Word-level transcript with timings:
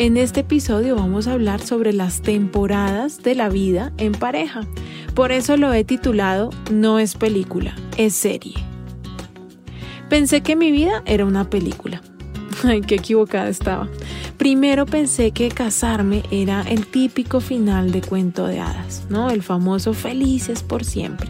En 0.00 0.16
este 0.16 0.40
episodio 0.40 0.96
vamos 0.96 1.26
a 1.26 1.34
hablar 1.34 1.60
sobre 1.60 1.92
las 1.92 2.22
temporadas 2.22 3.22
de 3.22 3.34
la 3.34 3.50
vida 3.50 3.92
en 3.98 4.12
pareja. 4.12 4.62
Por 5.14 5.30
eso 5.30 5.58
lo 5.58 5.74
he 5.74 5.84
titulado 5.84 6.48
No 6.70 6.98
es 6.98 7.16
película, 7.16 7.76
es 7.98 8.14
serie. 8.14 8.54
Pensé 10.08 10.40
que 10.40 10.56
mi 10.56 10.72
vida 10.72 11.02
era 11.04 11.26
una 11.26 11.50
película. 11.50 12.00
Ay, 12.64 12.80
qué 12.80 12.94
equivocada 12.94 13.50
estaba. 13.50 13.90
Primero 14.38 14.86
pensé 14.86 15.32
que 15.32 15.50
casarme 15.50 16.22
era 16.30 16.62
el 16.62 16.86
típico 16.86 17.42
final 17.42 17.92
de 17.92 18.00
cuento 18.00 18.46
de 18.46 18.58
hadas, 18.58 19.04
¿no? 19.10 19.28
El 19.28 19.42
famoso 19.42 19.92
felices 19.92 20.62
por 20.62 20.82
siempre. 20.82 21.28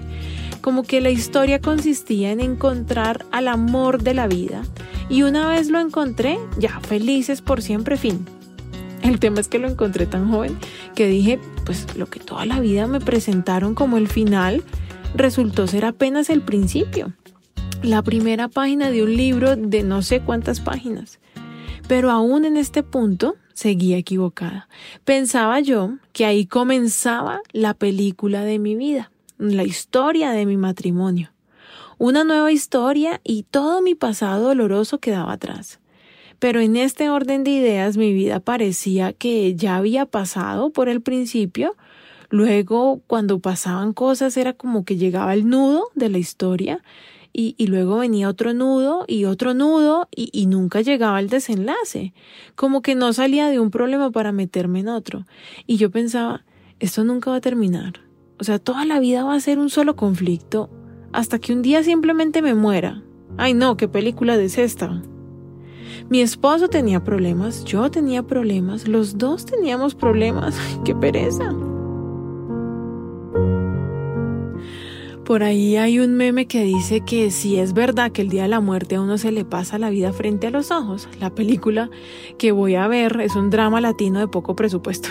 Como 0.60 0.84
que 0.84 1.00
la 1.00 1.10
historia 1.10 1.60
consistía 1.60 2.30
en 2.30 2.38
encontrar 2.38 3.26
al 3.32 3.48
amor 3.48 4.00
de 4.00 4.14
la 4.14 4.28
vida 4.28 4.62
y 5.08 5.24
una 5.24 5.48
vez 5.48 5.70
lo 5.70 5.80
encontré, 5.80 6.38
ya 6.56 6.78
felices 6.78 7.42
por 7.42 7.62
siempre, 7.62 7.96
fin. 7.96 8.24
El 9.02 9.18
tema 9.18 9.40
es 9.40 9.48
que 9.48 9.58
lo 9.58 9.68
encontré 9.68 10.06
tan 10.06 10.30
joven 10.30 10.58
que 10.94 11.06
dije, 11.06 11.38
pues 11.64 11.96
lo 11.96 12.06
que 12.06 12.20
toda 12.20 12.44
la 12.46 12.60
vida 12.60 12.86
me 12.86 13.00
presentaron 13.00 13.74
como 13.74 13.96
el 13.96 14.08
final 14.08 14.62
resultó 15.14 15.66
ser 15.66 15.84
apenas 15.84 16.30
el 16.30 16.42
principio. 16.42 17.12
La 17.82 18.02
primera 18.02 18.48
página 18.48 18.90
de 18.90 19.02
un 19.02 19.16
libro 19.16 19.56
de 19.56 19.82
no 19.82 20.02
sé 20.02 20.20
cuántas 20.20 20.60
páginas. 20.60 21.18
Pero 21.88 22.10
aún 22.10 22.44
en 22.44 22.56
este 22.56 22.82
punto 22.82 23.36
seguía 23.54 23.96
equivocada. 23.96 24.68
Pensaba 25.04 25.60
yo 25.60 25.94
que 26.12 26.24
ahí 26.24 26.46
comenzaba 26.46 27.40
la 27.52 27.74
película 27.74 28.42
de 28.42 28.58
mi 28.58 28.76
vida, 28.76 29.10
la 29.38 29.64
historia 29.64 30.30
de 30.30 30.46
mi 30.46 30.56
matrimonio. 30.56 31.32
Una 31.98 32.24
nueva 32.24 32.52
historia 32.52 33.20
y 33.24 33.42
todo 33.42 33.82
mi 33.82 33.94
pasado 33.94 34.48
doloroso 34.48 34.98
quedaba 34.98 35.32
atrás. 35.32 35.79
Pero 36.40 36.60
en 36.60 36.76
este 36.76 37.10
orden 37.10 37.44
de 37.44 37.50
ideas 37.50 37.96
mi 37.96 38.12
vida 38.12 38.40
parecía 38.40 39.12
que 39.12 39.54
ya 39.54 39.76
había 39.76 40.06
pasado 40.06 40.70
por 40.70 40.88
el 40.88 41.02
principio, 41.02 41.76
luego 42.30 43.02
cuando 43.06 43.38
pasaban 43.38 43.92
cosas 43.92 44.36
era 44.36 44.54
como 44.54 44.84
que 44.84 44.96
llegaba 44.96 45.34
el 45.34 45.48
nudo 45.48 45.90
de 45.94 46.08
la 46.08 46.18
historia 46.18 46.82
y, 47.32 47.54
luego 47.66 47.98
venía 47.98 48.28
otro 48.28 48.54
nudo 48.54 49.04
y 49.06 49.24
otro 49.24 49.54
nudo 49.54 50.08
y, 50.10 50.30
y 50.32 50.46
nunca 50.46 50.80
llegaba 50.80 51.20
el 51.20 51.28
desenlace, 51.28 52.12
como 52.56 52.82
que 52.82 52.96
no 52.96 53.12
salía 53.12 53.48
de 53.48 53.60
un 53.60 53.70
problema 53.70 54.10
para 54.10 54.32
meterme 54.32 54.80
en 54.80 54.88
otro. 54.88 55.26
Y 55.64 55.76
yo 55.76 55.90
pensaba, 55.92 56.44
esto 56.80 57.04
nunca 57.04 57.30
va 57.30 57.36
a 57.36 57.40
terminar. 57.40 58.00
O 58.40 58.44
sea, 58.44 58.58
toda 58.58 58.84
la 58.84 58.98
vida 58.98 59.22
va 59.22 59.34
a 59.34 59.40
ser 59.40 59.60
un 59.60 59.70
solo 59.70 59.94
conflicto 59.94 60.70
hasta 61.12 61.38
que 61.38 61.52
un 61.52 61.62
día 61.62 61.84
simplemente 61.84 62.42
me 62.42 62.54
muera. 62.54 63.02
Ay 63.36 63.54
no, 63.54 63.76
qué 63.76 63.86
película 63.86 64.34
es 64.34 64.58
esta. 64.58 65.00
Mi 66.08 66.20
esposo 66.20 66.68
tenía 66.68 67.04
problemas, 67.04 67.64
yo 67.64 67.90
tenía 67.90 68.22
problemas, 68.22 68.88
los 68.88 69.18
dos 69.18 69.44
teníamos 69.44 69.94
problemas. 69.94 70.56
¡Qué 70.84 70.94
pereza! 70.94 71.54
Por 75.24 75.44
ahí 75.44 75.76
hay 75.76 76.00
un 76.00 76.14
meme 76.14 76.46
que 76.46 76.64
dice 76.64 77.02
que 77.02 77.30
si 77.30 77.58
es 77.58 77.72
verdad 77.72 78.10
que 78.10 78.22
el 78.22 78.30
día 78.30 78.42
de 78.42 78.48
la 78.48 78.58
muerte 78.58 78.96
a 78.96 79.00
uno 79.00 79.16
se 79.16 79.30
le 79.30 79.44
pasa 79.44 79.78
la 79.78 79.90
vida 79.90 80.12
frente 80.12 80.48
a 80.48 80.50
los 80.50 80.72
ojos, 80.72 81.08
la 81.20 81.30
película 81.30 81.88
que 82.36 82.50
voy 82.50 82.74
a 82.74 82.88
ver 82.88 83.20
es 83.20 83.36
un 83.36 83.50
drama 83.50 83.80
latino 83.80 84.18
de 84.18 84.26
poco 84.26 84.56
presupuesto. 84.56 85.08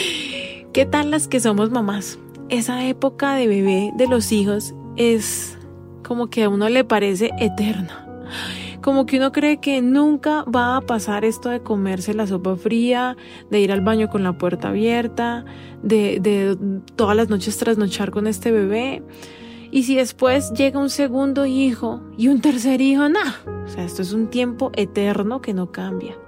¿Qué 0.72 0.86
tal 0.86 1.10
las 1.10 1.28
que 1.28 1.40
somos 1.40 1.70
mamás? 1.70 2.18
Esa 2.48 2.86
época 2.86 3.34
de 3.34 3.46
bebé 3.46 3.92
de 3.96 4.08
los 4.08 4.32
hijos 4.32 4.74
es 4.96 5.58
como 6.02 6.28
que 6.28 6.44
a 6.44 6.48
uno 6.48 6.70
le 6.70 6.84
parece 6.84 7.30
eterna 7.38 8.11
como 8.82 9.06
que 9.06 9.16
uno 9.16 9.32
cree 9.32 9.58
que 9.58 9.80
nunca 9.80 10.44
va 10.44 10.76
a 10.76 10.80
pasar 10.80 11.24
esto 11.24 11.48
de 11.48 11.60
comerse 11.60 12.12
la 12.12 12.26
sopa 12.26 12.56
fría, 12.56 13.16
de 13.50 13.60
ir 13.60 13.72
al 13.72 13.80
baño 13.80 14.10
con 14.10 14.24
la 14.24 14.36
puerta 14.36 14.68
abierta, 14.68 15.44
de, 15.82 16.58
todas 16.96 17.16
las 17.16 17.30
noches 17.30 17.56
trasnochar 17.56 18.10
con 18.10 18.26
este 18.26 18.50
bebé. 18.50 19.02
Y 19.70 19.84
si 19.84 19.94
después 19.94 20.52
llega 20.52 20.80
un 20.80 20.90
segundo 20.90 21.46
hijo 21.46 22.02
y 22.18 22.28
un 22.28 22.40
tercer 22.40 22.80
hijo, 22.80 23.08
no. 23.08 23.20
O 23.64 23.68
sea, 23.68 23.84
esto 23.84 24.02
es 24.02 24.12
un 24.12 24.28
tiempo 24.28 24.70
eterno 24.74 25.40
que 25.40 25.54
no 25.54 25.72
cambia. 25.72 26.18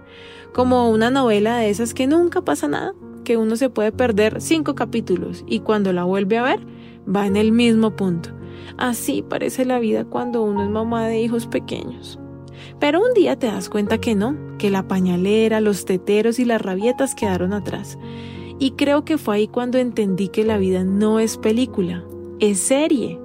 Como 0.55 0.89
una 0.89 1.11
novela 1.11 1.59
de 1.59 1.69
esas 1.69 1.93
que 1.93 2.07
nunca 2.07 2.41
pasa 2.43 2.69
nada, 2.69 2.95
que 3.25 3.37
uno 3.37 3.57
se 3.57 3.69
puede 3.69 3.91
perder 3.91 4.41
cinco 4.41 4.75
capítulos 4.75 5.45
y 5.47 5.61
cuando 5.61 5.93
la 5.93 6.05
vuelve 6.05 6.39
a 6.39 6.43
ver, 6.43 6.61
va 7.05 7.27
en 7.27 7.37
el 7.37 7.51
mismo 7.51 7.97
punto. 7.97 8.31
Así 8.79 9.23
parece 9.23 9.65
la 9.65 9.79
vida 9.79 10.05
cuando 10.05 10.43
uno 10.43 10.63
es 10.63 10.71
mamá 10.71 11.07
de 11.07 11.21
hijos 11.21 11.47
pequeños. 11.47 12.19
Pero 12.79 13.01
un 13.01 13.15
día 13.15 13.39
te 13.39 13.47
das 13.47 13.69
cuenta 13.69 13.99
que 13.99 14.15
no, 14.15 14.37
que 14.59 14.71
la 14.71 14.87
pañalera, 14.89 15.61
los 15.61 15.85
teteros 15.85 16.39
y 16.39 16.45
las 16.45 16.61
rabietas 16.61 17.15
quedaron 17.15 17.53
atrás. 17.53 17.99
Y 18.59 18.73
creo 18.73 19.05
que 19.05 19.19
fue 19.19 19.37
ahí 19.37 19.49
cuando 19.49 19.79
entendí 19.79 20.29
que 20.29 20.45
la 20.45 20.59
vida 20.59 20.85
no 20.85 21.19
es 21.19 21.37
película, 21.37 22.05
es 22.41 22.61
serie. 22.61 23.19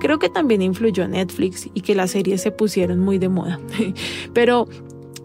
Creo 0.00 0.18
que 0.18 0.28
también 0.28 0.60
influyó 0.60 1.08
Netflix 1.08 1.68
y 1.72 1.80
que 1.80 1.94
las 1.94 2.10
series 2.10 2.42
se 2.42 2.50
pusieron 2.50 3.00
muy 3.00 3.18
de 3.18 3.28
moda. 3.28 3.58
Pero 4.34 4.68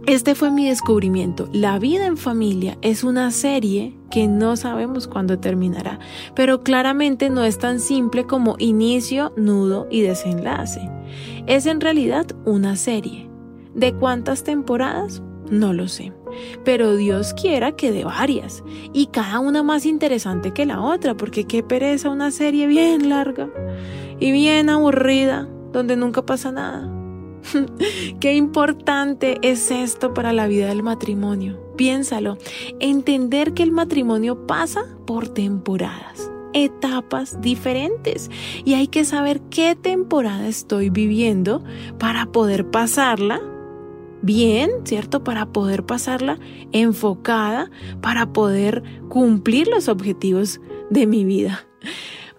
este 0.06 0.35
fue 0.35 0.51
mi 0.51 0.68
descubrimiento. 0.68 1.50
La 1.51 1.79
vida 1.79 2.06
en 2.06 2.18
familia 2.18 2.78
es 2.81 3.03
una 3.03 3.29
serie 3.31 3.94
que 4.09 4.27
no 4.27 4.55
sabemos 4.55 5.07
cuándo 5.07 5.39
terminará, 5.39 5.99
pero 6.35 6.61
claramente 6.61 7.29
no 7.29 7.43
es 7.43 7.57
tan 7.57 7.79
simple 7.79 8.25
como 8.25 8.55
inicio, 8.59 9.33
nudo 9.37 9.87
y 9.89 10.01
desenlace. 10.01 10.89
Es 11.47 11.65
en 11.65 11.81
realidad 11.81 12.27
una 12.45 12.75
serie. 12.75 13.29
¿De 13.73 13.93
cuántas 13.93 14.43
temporadas? 14.43 15.21
No 15.49 15.73
lo 15.73 15.87
sé. 15.87 16.13
Pero 16.63 16.95
Dios 16.95 17.33
quiera 17.33 17.71
que 17.71 17.91
de 17.91 18.03
varias, 18.03 18.63
y 18.93 19.07
cada 19.07 19.39
una 19.39 19.63
más 19.63 19.85
interesante 19.85 20.51
que 20.51 20.65
la 20.65 20.81
otra, 20.81 21.15
porque 21.15 21.45
qué 21.45 21.63
pereza 21.63 22.09
una 22.09 22.31
serie 22.31 22.67
bien 22.67 23.09
larga 23.09 23.49
y 24.19 24.31
bien 24.31 24.69
aburrida, 24.69 25.47
donde 25.71 25.95
nunca 25.95 26.23
pasa 26.23 26.51
nada. 26.51 26.98
Qué 28.19 28.35
importante 28.35 29.39
es 29.41 29.71
esto 29.71 30.13
para 30.13 30.33
la 30.33 30.47
vida 30.47 30.67
del 30.67 30.83
matrimonio. 30.83 31.59
Piénsalo, 31.75 32.37
entender 32.79 33.53
que 33.53 33.63
el 33.63 33.71
matrimonio 33.71 34.45
pasa 34.45 34.85
por 35.05 35.29
temporadas, 35.29 36.31
etapas 36.53 37.39
diferentes 37.41 38.29
y 38.65 38.73
hay 38.73 38.88
que 38.88 39.05
saber 39.05 39.41
qué 39.49 39.75
temporada 39.75 40.47
estoy 40.47 40.89
viviendo 40.89 41.63
para 41.97 42.25
poder 42.25 42.69
pasarla 42.69 43.41
bien, 44.21 44.69
¿cierto? 44.83 45.23
Para 45.23 45.47
poder 45.47 45.85
pasarla 45.85 46.39
enfocada, 46.73 47.71
para 48.01 48.33
poder 48.33 48.83
cumplir 49.07 49.68
los 49.68 49.88
objetivos 49.88 50.59
de 50.89 51.07
mi 51.07 51.24
vida. 51.24 51.65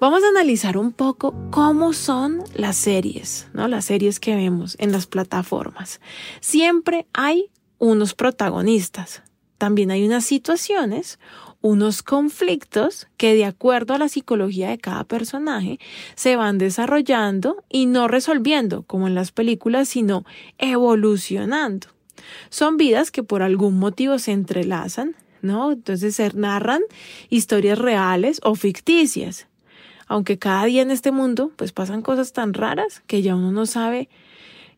Vamos 0.00 0.24
a 0.24 0.28
analizar 0.28 0.78
un 0.78 0.92
poco 0.92 1.34
cómo 1.50 1.92
son 1.92 2.42
las 2.54 2.78
series, 2.78 3.48
¿no? 3.52 3.68
Las 3.68 3.84
series 3.84 4.18
que 4.18 4.34
vemos 4.34 4.74
en 4.78 4.92
las 4.92 5.06
plataformas. 5.06 6.00
Siempre 6.40 7.06
hay 7.12 7.50
unos 7.76 8.14
protagonistas. 8.14 9.22
También 9.58 9.90
hay 9.90 10.06
unas 10.06 10.24
situaciones, 10.24 11.18
unos 11.60 12.02
conflictos 12.02 13.08
que 13.18 13.34
de 13.34 13.44
acuerdo 13.44 13.92
a 13.92 13.98
la 13.98 14.08
psicología 14.08 14.70
de 14.70 14.78
cada 14.78 15.04
personaje 15.04 15.78
se 16.14 16.34
van 16.34 16.56
desarrollando 16.56 17.62
y 17.68 17.84
no 17.84 18.08
resolviendo 18.08 18.84
como 18.84 19.06
en 19.06 19.14
las 19.14 19.32
películas, 19.32 19.90
sino 19.90 20.24
evolucionando. 20.56 21.88
Son 22.48 22.78
vidas 22.78 23.10
que 23.10 23.22
por 23.22 23.42
algún 23.42 23.78
motivo 23.78 24.18
se 24.18 24.32
entrelazan, 24.32 25.14
¿no? 25.42 25.72
Entonces 25.72 26.16
se 26.16 26.32
narran 26.32 26.80
historias 27.28 27.78
reales 27.78 28.40
o 28.42 28.54
ficticias 28.54 29.49
aunque 30.10 30.40
cada 30.40 30.64
día 30.64 30.82
en 30.82 30.90
este 30.90 31.12
mundo 31.12 31.52
pues 31.54 31.70
pasan 31.70 32.02
cosas 32.02 32.32
tan 32.32 32.52
raras 32.52 33.00
que 33.06 33.22
ya 33.22 33.36
uno 33.36 33.52
no 33.52 33.64
sabe 33.64 34.08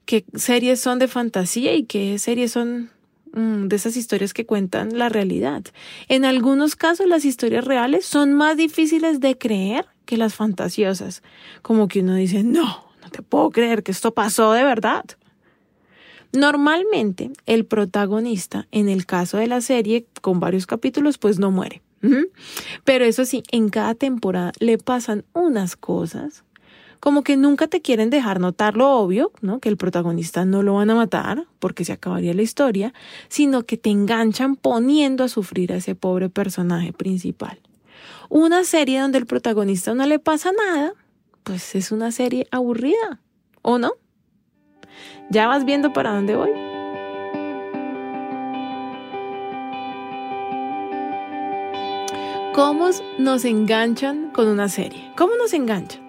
qué 0.05 0.27
series 0.35 0.79
son 0.79 0.99
de 0.99 1.09
fantasía 1.09 1.75
y 1.75 1.85
qué 1.85 2.19
series 2.19 2.53
son 2.53 2.91
mm, 3.33 3.69
de 3.69 3.77
esas 3.77 3.97
historias 3.97 4.35
que 4.35 4.45
cuentan 4.45 4.99
la 4.99 5.09
realidad. 5.09 5.63
En 6.09 6.27
algunos 6.27 6.77
casos 6.77 7.07
las 7.07 7.25
historias 7.25 7.65
reales 7.65 8.05
son 8.05 8.35
más 8.35 8.59
difíciles 8.59 9.21
de 9.21 9.39
creer 9.39 9.87
que 10.05 10.19
las 10.19 10.35
fantasiosas, 10.35 11.23
como 11.63 11.89
que 11.89 12.01
uno 12.01 12.15
dice, 12.15 12.43
no, 12.43 12.85
no 13.01 13.11
te 13.11 13.23
puedo 13.23 13.49
creer 13.49 13.83
que 13.83 13.93
esto 13.93 14.13
pasó 14.13 14.53
de 14.53 14.65
verdad. 14.65 15.07
Normalmente 16.35 17.31
el 17.47 17.65
protagonista, 17.65 18.69
en 18.71 18.91
el 18.91 19.07
caso 19.07 19.39
de 19.39 19.47
la 19.47 19.63
serie, 19.63 20.05
con 20.21 20.41
varios 20.41 20.67
capítulos, 20.67 21.17
pues 21.17 21.39
no 21.39 21.51
muere. 21.51 21.81
Pero 22.85 23.05
eso 23.05 23.25
sí, 23.25 23.43
en 23.53 23.69
cada 23.69 23.95
temporada 23.95 24.53
le 24.59 24.77
pasan 24.79 25.25
unas 25.33 25.77
cosas 25.77 26.45
como 27.03 27.25
que 27.25 27.37
nunca 27.37 27.67
te 27.67 27.83
quieren 27.83 28.11
dejar 28.11 28.39
notar 28.39 28.77
lo 28.77 28.89
obvio, 28.89 29.33
¿no? 29.41 29.59
Que 29.59 29.69
el 29.69 29.77
protagonista 29.77 30.45
no 30.45 30.63
lo 30.63 30.75
van 30.75 30.89
a 30.89 30.95
matar 30.95 31.47
porque 31.59 31.85
se 31.85 31.93
acabaría 31.93 32.33
la 32.33 32.43
historia, 32.43 32.95
sino 33.29 33.65
que 33.65 33.77
te 33.77 33.91
enganchan 33.91 34.55
poniendo 34.55 35.25
a 35.25 35.29
sufrir 35.29 35.73
a 35.73 35.79
ese 35.79 35.97
pobre 35.97 36.29
personaje 36.29 36.93
principal. 36.93 37.59
Una 38.29 38.63
serie 38.63 39.01
donde 39.01 39.19
el 39.19 39.27
protagonista 39.27 39.95
no 39.95 40.07
le 40.07 40.21
pasa 40.21 40.53
nada, 40.53 40.93
pues 41.43 41.75
es 41.75 41.91
una 41.91 42.13
serie 42.13 42.47
aburrida, 42.53 43.21
¿o 43.63 43.79
no? 43.79 43.95
¿Ya 45.29 45.49
vas 45.49 45.65
viendo 45.65 45.93
para 45.93 46.15
dónde 46.15 46.37
voy? 46.37 46.72
¿Cómo 52.55 52.91
nos 53.19 53.45
enganchan 53.45 54.31
con 54.31 54.49
una 54.49 54.69
serie? 54.69 55.11
¿Cómo 55.17 55.37
nos 55.37 55.53
enganchan? 55.55 56.03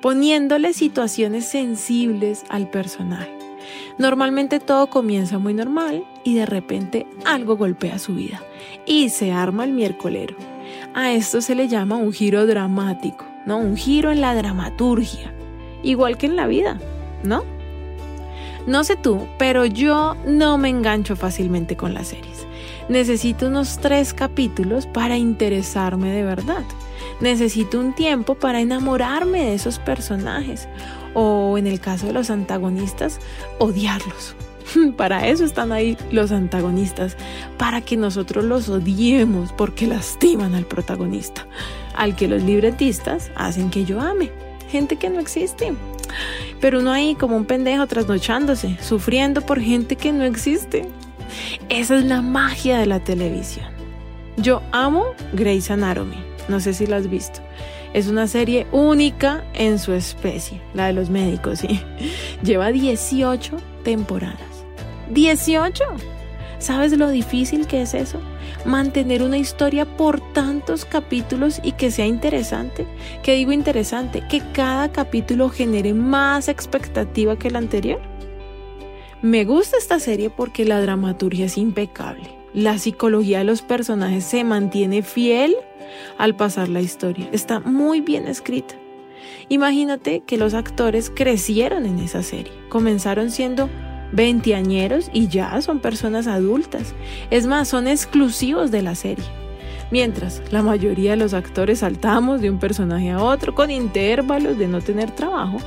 poniéndole 0.00 0.72
situaciones 0.72 1.48
sensibles 1.48 2.44
al 2.48 2.68
personaje. 2.68 3.36
Normalmente 3.98 4.60
todo 4.60 4.88
comienza 4.88 5.38
muy 5.38 5.54
normal 5.54 6.04
y 6.24 6.34
de 6.34 6.46
repente 6.46 7.06
algo 7.24 7.56
golpea 7.56 7.98
su 7.98 8.14
vida 8.14 8.42
y 8.86 9.08
se 9.10 9.32
arma 9.32 9.64
el 9.64 9.72
miércolero. 9.72 10.36
A 10.94 11.12
esto 11.12 11.40
se 11.40 11.54
le 11.54 11.68
llama 11.68 11.96
un 11.96 12.12
giro 12.12 12.46
dramático, 12.46 13.26
¿no? 13.44 13.58
Un 13.58 13.76
giro 13.76 14.10
en 14.10 14.20
la 14.20 14.34
dramaturgia, 14.34 15.32
igual 15.82 16.16
que 16.16 16.26
en 16.26 16.36
la 16.36 16.46
vida, 16.46 16.78
¿no? 17.24 17.44
No 18.66 18.84
sé 18.84 18.96
tú, 18.96 19.26
pero 19.38 19.64
yo 19.64 20.16
no 20.26 20.58
me 20.58 20.68
engancho 20.68 21.16
fácilmente 21.16 21.76
con 21.76 21.94
las 21.94 22.08
series. 22.08 22.46
Necesito 22.88 23.46
unos 23.46 23.78
tres 23.78 24.14
capítulos 24.14 24.86
para 24.86 25.16
interesarme 25.16 26.10
de 26.10 26.22
verdad. 26.22 26.64
Necesito 27.20 27.78
un 27.78 27.94
tiempo 27.94 28.34
para 28.34 28.60
enamorarme 28.60 29.44
de 29.44 29.54
esos 29.54 29.78
personajes 29.78 30.68
o 31.14 31.58
en 31.58 31.66
el 31.66 31.80
caso 31.80 32.06
de 32.06 32.12
los 32.12 32.30
antagonistas, 32.30 33.20
odiarlos. 33.58 34.34
Para 34.96 35.26
eso 35.26 35.44
están 35.44 35.72
ahí 35.72 35.96
los 36.10 36.30
antagonistas, 36.30 37.16
para 37.56 37.80
que 37.80 37.96
nosotros 37.96 38.44
los 38.44 38.68
odiemos 38.68 39.52
porque 39.52 39.86
lastiman 39.86 40.54
al 40.54 40.66
protagonista, 40.66 41.46
al 41.94 42.14
que 42.14 42.28
los 42.28 42.42
libretistas 42.42 43.30
hacen 43.34 43.70
que 43.70 43.84
yo 43.84 44.00
ame. 44.00 44.30
Gente 44.70 44.96
que 44.96 45.08
no 45.08 45.20
existe. 45.20 45.72
Pero 46.60 46.80
uno 46.80 46.92
ahí 46.92 47.14
como 47.14 47.36
un 47.36 47.46
pendejo 47.46 47.86
trasnochándose, 47.86 48.76
sufriendo 48.80 49.40
por 49.40 49.60
gente 49.60 49.96
que 49.96 50.12
no 50.12 50.24
existe. 50.24 50.86
Esa 51.68 51.96
es 51.96 52.04
la 52.04 52.22
magia 52.22 52.78
de 52.78 52.86
la 52.86 53.00
televisión. 53.00 53.66
Yo 54.36 54.62
amo 54.72 55.06
Grey's 55.32 55.70
Anatomy. 55.70 56.16
No 56.48 56.60
sé 56.60 56.72
si 56.72 56.86
la 56.86 56.96
has 56.96 57.08
visto. 57.10 57.40
Es 57.92 58.06
una 58.06 58.26
serie 58.26 58.66
única 58.70 59.44
en 59.54 59.78
su 59.78 59.92
especie, 59.92 60.60
la 60.74 60.86
de 60.86 60.92
los 60.92 61.10
médicos, 61.10 61.60
¿sí? 61.60 61.80
Lleva 62.42 62.70
18 62.70 63.56
temporadas. 63.82 64.38
¡18! 65.12 65.72
¿Sabes 66.58 66.92
lo 66.96 67.08
difícil 67.08 67.66
que 67.66 67.82
es 67.82 67.94
eso? 67.94 68.20
Mantener 68.64 69.22
una 69.22 69.38
historia 69.38 69.84
por 69.96 70.20
tantos 70.32 70.84
capítulos 70.84 71.60
y 71.62 71.72
que 71.72 71.90
sea 71.90 72.06
interesante. 72.06 72.86
¿Qué 73.22 73.36
digo 73.36 73.52
interesante? 73.52 74.24
Que 74.28 74.42
cada 74.52 74.90
capítulo 74.90 75.50
genere 75.50 75.94
más 75.94 76.48
expectativa 76.48 77.38
que 77.38 77.48
el 77.48 77.56
anterior. 77.56 78.00
Me 79.20 79.44
gusta 79.44 79.76
esta 79.76 79.98
serie 79.98 80.30
porque 80.30 80.64
la 80.64 80.80
dramaturgia 80.80 81.46
es 81.46 81.58
impecable. 81.58 82.30
La 82.54 82.78
psicología 82.78 83.38
de 83.38 83.44
los 83.44 83.62
personajes 83.62 84.22
se 84.22 84.44
mantiene 84.44 85.02
fiel 85.02 85.56
al 86.18 86.36
pasar 86.36 86.68
la 86.68 86.80
historia. 86.80 87.28
Está 87.32 87.58
muy 87.58 88.00
bien 88.00 88.28
escrita. 88.28 88.76
Imagínate 89.48 90.22
que 90.24 90.36
los 90.36 90.54
actores 90.54 91.10
crecieron 91.10 91.84
en 91.84 91.98
esa 91.98 92.22
serie. 92.22 92.52
Comenzaron 92.68 93.32
siendo 93.32 93.68
veinteañeros 94.12 95.10
y 95.12 95.26
ya 95.26 95.60
son 95.62 95.80
personas 95.80 96.28
adultas. 96.28 96.94
Es 97.30 97.46
más, 97.46 97.66
son 97.66 97.88
exclusivos 97.88 98.70
de 98.70 98.82
la 98.82 98.94
serie. 98.94 99.24
Mientras 99.90 100.42
la 100.50 100.62
mayoría 100.62 101.12
de 101.12 101.16
los 101.16 101.32
actores 101.32 101.78
saltamos 101.78 102.40
de 102.40 102.50
un 102.50 102.58
personaje 102.58 103.10
a 103.10 103.22
otro 103.22 103.54
con 103.54 103.70
intervalos 103.70 104.58
de 104.58 104.68
no 104.68 104.80
tener 104.80 105.10
trabajo, 105.10 105.58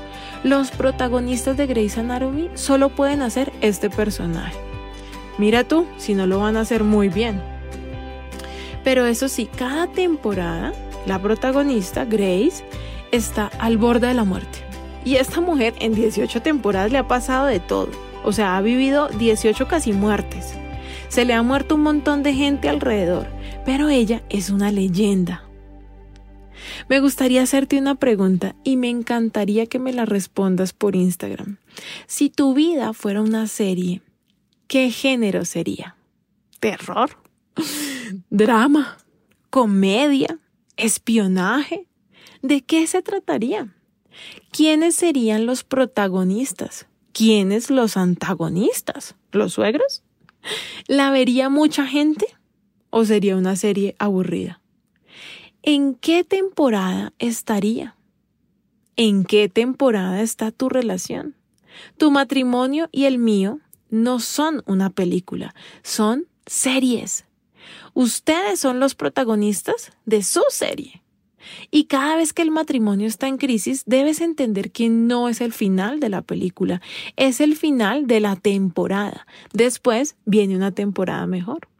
los 0.43 0.69
protagonistas 0.71 1.57
de 1.57 1.67
Grey's 1.67 1.97
Anatomy 1.97 2.49
solo 2.53 2.89
pueden 2.89 3.21
hacer 3.21 3.51
este 3.61 3.89
personaje. 3.89 4.57
Mira 5.37 5.63
tú 5.63 5.87
si 5.97 6.13
no 6.13 6.27
lo 6.27 6.39
van 6.39 6.57
a 6.57 6.61
hacer 6.61 6.83
muy 6.83 7.09
bien. 7.09 7.41
Pero 8.83 9.05
eso 9.05 9.27
sí, 9.27 9.47
cada 9.47 9.87
temporada 9.87 10.73
la 11.05 11.19
protagonista, 11.19 12.05
Grace, 12.05 12.63
está 13.11 13.51
al 13.59 13.77
borde 13.77 14.07
de 14.07 14.13
la 14.13 14.23
muerte. 14.23 14.59
Y 15.03 15.15
esta 15.15 15.41
mujer 15.41 15.73
en 15.79 15.95
18 15.95 16.41
temporadas 16.41 16.91
le 16.91 16.99
ha 16.99 17.07
pasado 17.07 17.47
de 17.47 17.59
todo. 17.59 17.89
O 18.23 18.31
sea, 18.31 18.55
ha 18.55 18.61
vivido 18.61 19.07
18 19.09 19.67
casi 19.67 19.93
muertes. 19.93 20.53
Se 21.09 21.25
le 21.25 21.33
ha 21.33 21.41
muerto 21.41 21.75
un 21.75 21.81
montón 21.81 22.21
de 22.21 22.33
gente 22.33 22.69
alrededor, 22.69 23.27
pero 23.65 23.89
ella 23.89 24.23
es 24.29 24.49
una 24.49 24.71
leyenda. 24.71 25.43
Me 26.89 26.99
gustaría 26.99 27.41
hacerte 27.41 27.77
una 27.77 27.95
pregunta 27.95 28.55
y 28.63 28.77
me 28.77 28.89
encantaría 28.89 29.65
que 29.65 29.79
me 29.79 29.93
la 29.93 30.05
respondas 30.05 30.73
por 30.73 30.95
Instagram. 30.95 31.57
Si 32.07 32.29
tu 32.29 32.53
vida 32.53 32.93
fuera 32.93 33.21
una 33.21 33.47
serie, 33.47 34.01
¿qué 34.67 34.91
género 34.91 35.45
sería? 35.45 35.95
¿Terror? 36.59 37.17
drama, 38.29 38.97
comedia, 39.49 40.39
espionaje. 40.77 41.87
¿De 42.41 42.61
qué 42.61 42.87
se 42.87 43.01
trataría? 43.01 43.75
¿Quiénes 44.51 44.95
serían 44.95 45.45
los 45.45 45.63
protagonistas? 45.63 46.87
¿Quiénes 47.13 47.69
los 47.69 47.97
antagonistas? 47.97 49.15
¿Los 49.31 49.53
suegros? 49.53 50.03
¿La 50.87 51.11
vería 51.11 51.49
mucha 51.49 51.85
gente? 51.85 52.25
¿O 52.91 53.05
sería 53.05 53.35
una 53.35 53.55
serie 53.55 53.95
aburrida? 53.97 54.61
¿En 55.63 55.95
qué 55.95 56.23
temporada 56.23 57.13
estaría? 57.19 57.95
¿En 58.95 59.25
qué 59.25 59.49
temporada 59.49 60.21
está 60.21 60.51
tu 60.51 60.69
relación? 60.69 61.35
Tu 61.97 62.11
matrimonio 62.11 62.89
y 62.91 63.05
el 63.05 63.17
mío 63.17 63.59
no 63.89 64.19
son 64.19 64.63
una 64.65 64.89
película, 64.89 65.55
son 65.83 66.27
series. 66.45 67.25
Ustedes 67.93 68.59
son 68.59 68.79
los 68.79 68.95
protagonistas 68.95 69.91
de 70.05 70.23
su 70.23 70.41
serie. 70.49 71.01
Y 71.71 71.85
cada 71.85 72.15
vez 72.15 72.33
que 72.33 72.41
el 72.41 72.51
matrimonio 72.51 73.07
está 73.07 73.27
en 73.27 73.37
crisis, 73.37 73.83
debes 73.85 74.21
entender 74.21 74.71
que 74.71 74.89
no 74.89 75.29
es 75.29 75.41
el 75.41 75.53
final 75.53 75.99
de 75.99 76.09
la 76.09 76.21
película, 76.21 76.81
es 77.15 77.41
el 77.41 77.55
final 77.55 78.07
de 78.07 78.19
la 78.19 78.35
temporada. 78.35 79.25
Después 79.53 80.15
viene 80.25 80.55
una 80.55 80.71
temporada 80.71 81.25
mejor. 81.27 81.70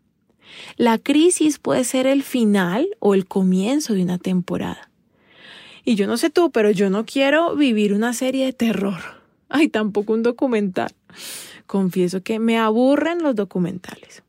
La 0.77 0.97
crisis 0.97 1.59
puede 1.59 1.83
ser 1.83 2.07
el 2.07 2.23
final 2.23 2.89
o 2.99 3.13
el 3.13 3.25
comienzo 3.25 3.93
de 3.93 4.03
una 4.03 4.17
temporada. 4.17 4.89
Y 5.83 5.95
yo 5.95 6.07
no 6.07 6.17
sé 6.17 6.29
tú, 6.29 6.51
pero 6.51 6.71
yo 6.71 6.89
no 6.89 7.05
quiero 7.05 7.55
vivir 7.55 7.93
una 7.93 8.13
serie 8.13 8.45
de 8.45 8.53
terror. 8.53 8.99
Ay, 9.49 9.67
tampoco 9.67 10.13
un 10.13 10.23
documental. 10.23 10.91
Confieso 11.67 12.21
que 12.21 12.39
me 12.39 12.57
aburren 12.57 13.21
los 13.23 13.35
documentales. 13.35 14.23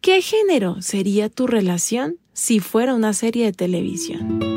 ¿Qué 0.00 0.20
género 0.20 0.82
sería 0.82 1.30
tu 1.30 1.46
relación 1.46 2.18
si 2.34 2.60
fuera 2.60 2.94
una 2.94 3.14
serie 3.14 3.46
de 3.46 3.52
televisión? 3.52 4.53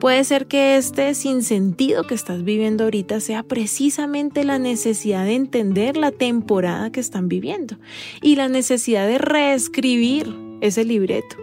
Puede 0.00 0.24
ser 0.24 0.46
que 0.46 0.78
este 0.78 1.12
sinsentido 1.12 2.04
que 2.04 2.14
estás 2.14 2.42
viviendo 2.42 2.84
ahorita 2.84 3.20
sea 3.20 3.42
precisamente 3.42 4.44
la 4.44 4.58
necesidad 4.58 5.26
de 5.26 5.34
entender 5.34 5.98
la 5.98 6.10
temporada 6.10 6.90
que 6.90 7.00
están 7.00 7.28
viviendo 7.28 7.76
y 8.22 8.36
la 8.36 8.48
necesidad 8.48 9.06
de 9.06 9.18
reescribir 9.18 10.34
ese 10.62 10.86
libreto. 10.86 11.36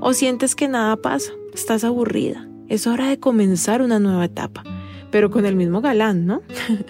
O 0.00 0.12
sientes 0.12 0.56
que 0.56 0.66
nada 0.66 0.96
pasa, 0.96 1.30
estás 1.54 1.84
aburrida, 1.84 2.48
es 2.68 2.88
hora 2.88 3.08
de 3.08 3.20
comenzar 3.20 3.80
una 3.80 4.00
nueva 4.00 4.24
etapa 4.24 4.64
pero 5.12 5.30
con 5.30 5.46
el 5.46 5.54
mismo 5.54 5.80
galán, 5.80 6.26
¿no? 6.26 6.42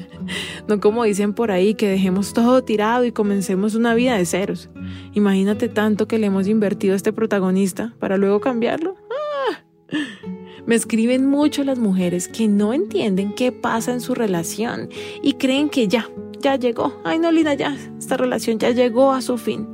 no 0.66 0.80
como 0.80 1.04
dicen 1.04 1.34
por 1.34 1.50
ahí, 1.50 1.74
que 1.74 1.90
dejemos 1.90 2.32
todo 2.32 2.64
tirado 2.64 3.04
y 3.04 3.12
comencemos 3.12 3.74
una 3.74 3.94
vida 3.94 4.16
de 4.16 4.24
ceros. 4.24 4.70
Imagínate 5.12 5.68
tanto 5.68 6.08
que 6.08 6.18
le 6.18 6.28
hemos 6.28 6.48
invertido 6.48 6.94
a 6.94 6.96
este 6.96 7.12
protagonista 7.12 7.94
para 7.98 8.16
luego 8.16 8.40
cambiarlo. 8.40 8.96
¡Ah! 9.10 10.33
Me 10.66 10.74
escriben 10.74 11.26
mucho 11.26 11.62
las 11.62 11.78
mujeres 11.78 12.28
que 12.28 12.48
no 12.48 12.72
entienden 12.72 13.34
qué 13.34 13.52
pasa 13.52 13.92
en 13.92 14.00
su 14.00 14.14
relación 14.14 14.88
y 15.22 15.34
creen 15.34 15.68
que 15.68 15.88
ya, 15.88 16.08
ya 16.40 16.56
llegó. 16.56 17.00
Ay, 17.04 17.18
no, 17.18 17.30
Lina, 17.30 17.54
ya, 17.54 17.76
esta 17.98 18.16
relación 18.16 18.58
ya 18.58 18.70
llegó 18.70 19.12
a 19.12 19.20
su 19.20 19.36
fin. 19.36 19.66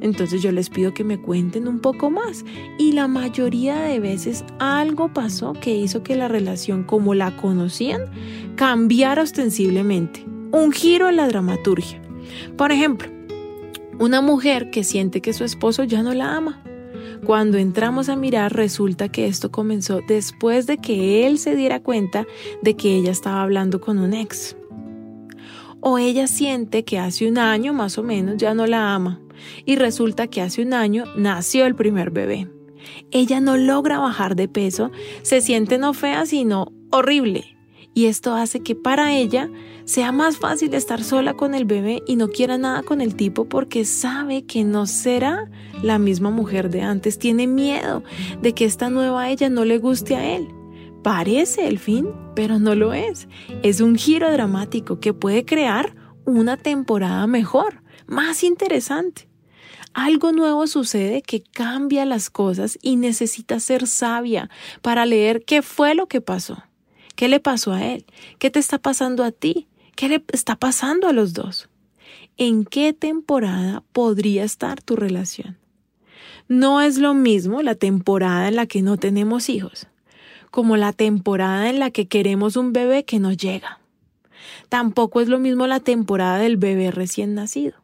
Entonces 0.00 0.42
yo 0.42 0.50
les 0.52 0.70
pido 0.70 0.94
que 0.94 1.04
me 1.04 1.20
cuenten 1.20 1.68
un 1.68 1.80
poco 1.80 2.10
más. 2.10 2.44
Y 2.78 2.92
la 2.92 3.08
mayoría 3.08 3.80
de 3.80 4.00
veces 4.00 4.44
algo 4.58 5.12
pasó 5.12 5.52
que 5.52 5.74
hizo 5.74 6.02
que 6.02 6.16
la 6.16 6.28
relación 6.28 6.84
como 6.84 7.14
la 7.14 7.36
conocían 7.36 8.02
cambiara 8.56 9.22
ostensiblemente. 9.22 10.24
Un 10.52 10.72
giro 10.72 11.08
en 11.08 11.16
la 11.16 11.28
dramaturgia. 11.28 12.00
Por 12.56 12.72
ejemplo, 12.72 13.08
una 13.98 14.20
mujer 14.20 14.70
que 14.70 14.84
siente 14.84 15.20
que 15.20 15.32
su 15.32 15.44
esposo 15.44 15.84
ya 15.84 16.02
no 16.02 16.14
la 16.14 16.36
ama. 16.36 16.62
Cuando 17.24 17.58
entramos 17.58 18.08
a 18.08 18.16
mirar 18.16 18.54
resulta 18.54 19.08
que 19.08 19.26
esto 19.26 19.50
comenzó 19.50 20.00
después 20.06 20.66
de 20.66 20.78
que 20.78 21.26
él 21.26 21.38
se 21.38 21.54
diera 21.54 21.80
cuenta 21.80 22.26
de 22.62 22.76
que 22.76 22.94
ella 22.94 23.10
estaba 23.10 23.42
hablando 23.42 23.80
con 23.80 23.98
un 23.98 24.14
ex. 24.14 24.56
O 25.80 25.98
ella 25.98 26.26
siente 26.26 26.84
que 26.84 26.98
hace 26.98 27.28
un 27.28 27.38
año 27.38 27.72
más 27.72 27.98
o 27.98 28.02
menos 28.02 28.36
ya 28.36 28.54
no 28.54 28.66
la 28.66 28.94
ama 28.94 29.20
y 29.64 29.76
resulta 29.76 30.26
que 30.26 30.42
hace 30.42 30.62
un 30.62 30.74
año 30.74 31.04
nació 31.16 31.66
el 31.66 31.74
primer 31.74 32.10
bebé. 32.10 32.48
Ella 33.10 33.40
no 33.40 33.56
logra 33.56 33.98
bajar 33.98 34.36
de 34.36 34.48
peso, 34.48 34.90
se 35.22 35.40
siente 35.40 35.78
no 35.78 35.94
fea 35.94 36.26
sino 36.26 36.72
horrible. 36.90 37.56
Y 38.00 38.06
esto 38.06 38.34
hace 38.34 38.60
que 38.60 38.74
para 38.74 39.12
ella 39.12 39.50
sea 39.84 40.10
más 40.10 40.38
fácil 40.38 40.72
estar 40.72 41.04
sola 41.04 41.34
con 41.34 41.54
el 41.54 41.66
bebé 41.66 42.02
y 42.06 42.16
no 42.16 42.28
quiera 42.28 42.56
nada 42.56 42.82
con 42.82 43.02
el 43.02 43.14
tipo 43.14 43.44
porque 43.44 43.84
sabe 43.84 44.46
que 44.46 44.64
no 44.64 44.86
será 44.86 45.50
la 45.82 45.98
misma 45.98 46.30
mujer 46.30 46.70
de 46.70 46.80
antes. 46.80 47.18
Tiene 47.18 47.46
miedo 47.46 48.02
de 48.40 48.54
que 48.54 48.64
esta 48.64 48.88
nueva 48.88 49.28
ella 49.28 49.50
no 49.50 49.66
le 49.66 49.76
guste 49.76 50.16
a 50.16 50.34
él. 50.34 50.48
Parece 51.02 51.68
el 51.68 51.78
fin, 51.78 52.08
pero 52.34 52.58
no 52.58 52.74
lo 52.74 52.94
es. 52.94 53.28
Es 53.62 53.82
un 53.82 53.96
giro 53.96 54.32
dramático 54.32 54.98
que 54.98 55.12
puede 55.12 55.44
crear 55.44 55.94
una 56.24 56.56
temporada 56.56 57.26
mejor, 57.26 57.82
más 58.06 58.42
interesante. 58.42 59.28
Algo 59.92 60.32
nuevo 60.32 60.66
sucede 60.66 61.20
que 61.20 61.42
cambia 61.42 62.06
las 62.06 62.30
cosas 62.30 62.78
y 62.80 62.96
necesita 62.96 63.60
ser 63.60 63.86
sabia 63.86 64.48
para 64.80 65.04
leer 65.04 65.44
qué 65.44 65.60
fue 65.60 65.94
lo 65.94 66.06
que 66.06 66.22
pasó. 66.22 66.62
¿Qué 67.20 67.28
le 67.28 67.38
pasó 67.38 67.74
a 67.74 67.84
él? 67.84 68.06
¿Qué 68.38 68.50
te 68.50 68.58
está 68.58 68.78
pasando 68.78 69.24
a 69.24 69.30
ti? 69.30 69.68
¿Qué 69.94 70.08
le 70.08 70.24
está 70.32 70.56
pasando 70.56 71.06
a 71.06 71.12
los 71.12 71.34
dos? 71.34 71.68
¿En 72.38 72.64
qué 72.64 72.94
temporada 72.94 73.82
podría 73.92 74.42
estar 74.42 74.80
tu 74.80 74.96
relación? 74.96 75.58
No 76.48 76.80
es 76.80 76.96
lo 76.96 77.12
mismo 77.12 77.60
la 77.60 77.74
temporada 77.74 78.48
en 78.48 78.56
la 78.56 78.64
que 78.64 78.80
no 78.80 78.96
tenemos 78.96 79.50
hijos, 79.50 79.86
como 80.50 80.78
la 80.78 80.94
temporada 80.94 81.68
en 81.68 81.78
la 81.78 81.90
que 81.90 82.08
queremos 82.08 82.56
un 82.56 82.72
bebé 82.72 83.04
que 83.04 83.18
no 83.18 83.34
llega. 83.34 83.80
Tampoco 84.70 85.20
es 85.20 85.28
lo 85.28 85.38
mismo 85.38 85.66
la 85.66 85.80
temporada 85.80 86.38
del 86.38 86.56
bebé 86.56 86.90
recién 86.90 87.34
nacido. 87.34 87.74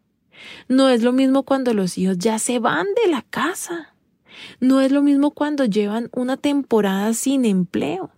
No 0.66 0.88
es 0.88 1.02
lo 1.02 1.12
mismo 1.12 1.42
cuando 1.42 1.74
los 1.74 1.98
hijos 1.98 2.16
ya 2.16 2.38
se 2.38 2.58
van 2.58 2.86
de 3.04 3.10
la 3.10 3.20
casa. 3.20 3.94
No 4.60 4.80
es 4.80 4.92
lo 4.92 5.02
mismo 5.02 5.32
cuando 5.32 5.66
llevan 5.66 6.08
una 6.14 6.38
temporada 6.38 7.12
sin 7.12 7.44
empleo. 7.44 8.15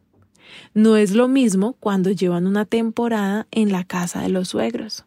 No 0.74 0.96
es 0.96 1.12
lo 1.12 1.28
mismo 1.28 1.74
cuando 1.80 2.10
llevan 2.10 2.46
una 2.46 2.64
temporada 2.64 3.46
en 3.50 3.72
la 3.72 3.84
casa 3.84 4.22
de 4.22 4.28
los 4.28 4.48
suegros. 4.48 5.04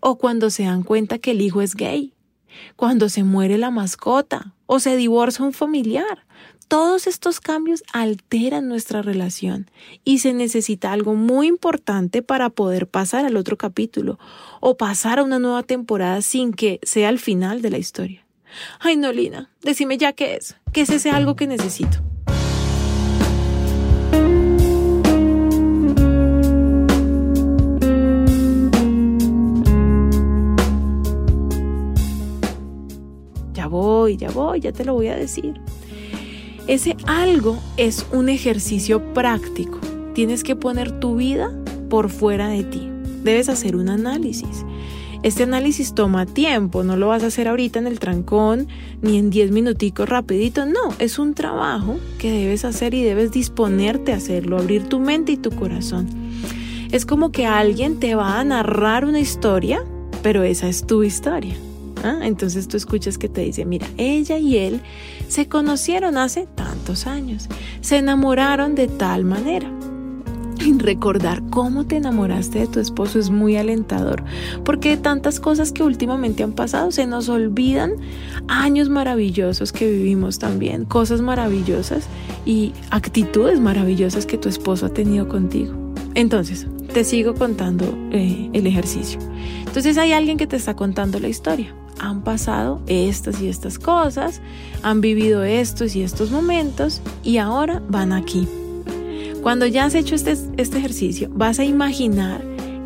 O 0.00 0.18
cuando 0.18 0.50
se 0.50 0.64
dan 0.64 0.82
cuenta 0.82 1.18
que 1.18 1.32
el 1.32 1.40
hijo 1.40 1.62
es 1.62 1.74
gay. 1.74 2.12
Cuando 2.76 3.08
se 3.08 3.24
muere 3.24 3.58
la 3.58 3.70
mascota 3.70 4.54
o 4.66 4.80
se 4.80 4.96
divorcia 4.96 5.44
un 5.44 5.52
familiar. 5.52 6.26
Todos 6.68 7.06
estos 7.06 7.38
cambios 7.38 7.84
alteran 7.92 8.66
nuestra 8.66 9.00
relación 9.00 9.70
y 10.04 10.18
se 10.18 10.32
necesita 10.32 10.92
algo 10.92 11.14
muy 11.14 11.46
importante 11.46 12.22
para 12.22 12.50
poder 12.50 12.88
pasar 12.88 13.24
al 13.24 13.36
otro 13.36 13.56
capítulo 13.56 14.18
o 14.60 14.76
pasar 14.76 15.20
a 15.20 15.22
una 15.22 15.38
nueva 15.38 15.62
temporada 15.62 16.22
sin 16.22 16.52
que 16.52 16.80
sea 16.82 17.08
el 17.08 17.20
final 17.20 17.62
de 17.62 17.70
la 17.70 17.78
historia. 17.78 18.26
Ay, 18.80 18.96
no, 18.96 19.12
Lina, 19.12 19.50
decime 19.62 19.96
ya 19.96 20.12
qué 20.12 20.34
es, 20.34 20.56
qué 20.72 20.80
es 20.80 20.90
ese 20.90 21.10
algo 21.10 21.36
que 21.36 21.46
necesito. 21.46 22.05
Voy, 34.06 34.16
ya 34.16 34.30
voy, 34.30 34.60
ya 34.60 34.72
te 34.72 34.84
lo 34.84 34.94
voy 34.94 35.08
a 35.08 35.16
decir. 35.16 35.54
Ese 36.68 36.96
algo 37.06 37.58
es 37.76 38.06
un 38.12 38.28
ejercicio 38.28 39.02
práctico. 39.12 39.78
Tienes 40.14 40.44
que 40.44 40.54
poner 40.54 41.00
tu 41.00 41.16
vida 41.16 41.52
por 41.90 42.08
fuera 42.08 42.48
de 42.48 42.62
ti. 42.62 42.88
Debes 43.24 43.48
hacer 43.48 43.74
un 43.74 43.88
análisis. 43.88 44.64
Este 45.22 45.42
análisis 45.42 45.92
toma 45.92 46.24
tiempo, 46.24 46.84
no 46.84 46.96
lo 46.96 47.08
vas 47.08 47.24
a 47.24 47.28
hacer 47.28 47.48
ahorita 47.48 47.80
en 47.80 47.88
el 47.88 47.98
trancón 47.98 48.68
ni 49.02 49.18
en 49.18 49.30
10 49.30 49.50
minuticos 49.50 50.08
rapidito, 50.08 50.66
no, 50.66 50.94
es 51.00 51.18
un 51.18 51.34
trabajo 51.34 51.98
que 52.18 52.30
debes 52.30 52.64
hacer 52.64 52.94
y 52.94 53.02
debes 53.02 53.32
disponerte 53.32 54.12
a 54.12 54.16
hacerlo, 54.16 54.58
abrir 54.58 54.84
tu 54.84 55.00
mente 55.00 55.32
y 55.32 55.36
tu 55.36 55.50
corazón. 55.50 56.06
Es 56.92 57.06
como 57.06 57.32
que 57.32 57.46
alguien 57.46 57.98
te 57.98 58.14
va 58.14 58.38
a 58.38 58.44
narrar 58.44 59.04
una 59.04 59.18
historia, 59.18 59.82
pero 60.22 60.44
esa 60.44 60.68
es 60.68 60.86
tu 60.86 61.02
historia. 61.02 61.56
¿Ah? 62.04 62.20
Entonces 62.22 62.68
tú 62.68 62.76
escuchas 62.76 63.18
que 63.18 63.28
te 63.28 63.42
dice, 63.42 63.64
mira, 63.64 63.86
ella 63.96 64.38
y 64.38 64.56
él 64.56 64.80
se 65.28 65.48
conocieron 65.48 66.16
hace 66.16 66.46
tantos 66.54 67.06
años, 67.06 67.48
se 67.80 67.98
enamoraron 67.98 68.74
de 68.74 68.88
tal 68.88 69.24
manera. 69.24 69.70
Y 70.58 70.72
recordar 70.78 71.42
cómo 71.50 71.86
te 71.86 71.96
enamoraste 71.96 72.60
de 72.60 72.66
tu 72.66 72.80
esposo 72.80 73.18
es 73.18 73.30
muy 73.30 73.56
alentador, 73.56 74.24
porque 74.64 74.90
de 74.90 74.96
tantas 74.96 75.38
cosas 75.38 75.70
que 75.70 75.82
últimamente 75.82 76.42
han 76.42 76.54
pasado 76.54 76.90
se 76.90 77.06
nos 77.06 77.28
olvidan 77.28 77.92
años 78.48 78.88
maravillosos 78.88 79.70
que 79.72 79.88
vivimos 79.88 80.38
también, 80.38 80.84
cosas 80.84 81.20
maravillosas 81.20 82.08
y 82.46 82.72
actitudes 82.90 83.60
maravillosas 83.60 84.26
que 84.26 84.38
tu 84.38 84.48
esposo 84.48 84.86
ha 84.86 84.92
tenido 84.92 85.28
contigo. 85.28 85.74
Entonces, 86.14 86.66
te 86.92 87.04
sigo 87.04 87.34
contando 87.34 87.84
eh, 88.10 88.50
el 88.52 88.66
ejercicio. 88.66 89.20
Entonces 89.66 89.98
hay 89.98 90.12
alguien 90.12 90.38
que 90.38 90.46
te 90.46 90.56
está 90.56 90.74
contando 90.74 91.20
la 91.20 91.28
historia 91.28 91.74
han 91.98 92.22
pasado 92.22 92.80
estas 92.86 93.40
y 93.40 93.48
estas 93.48 93.78
cosas, 93.78 94.40
han 94.82 95.00
vivido 95.00 95.44
estos 95.44 95.96
y 95.96 96.02
estos 96.02 96.30
momentos 96.30 97.00
y 97.22 97.38
ahora 97.38 97.82
van 97.88 98.12
aquí. 98.12 98.48
Cuando 99.42 99.66
ya 99.66 99.84
has 99.84 99.94
hecho 99.94 100.14
este, 100.14 100.36
este 100.56 100.78
ejercicio, 100.78 101.30
vas 101.32 101.58
a 101.58 101.64
imaginar 101.64 102.42